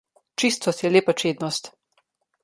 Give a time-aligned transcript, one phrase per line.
[0.43, 1.69] Čistost je lepa čednost.